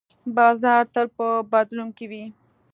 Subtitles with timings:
[0.35, 2.23] بازار تل په بدلون کې وي.